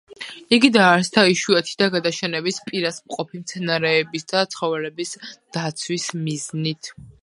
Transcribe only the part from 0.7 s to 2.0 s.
დაარსდა იშვიათი და